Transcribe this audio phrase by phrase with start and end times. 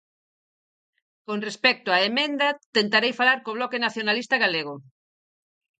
[1.27, 4.75] Con respecto á emenda, tentarei falar co Bloque Nacionalista Galego.